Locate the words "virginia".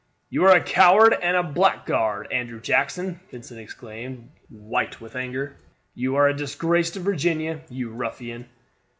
6.99-7.61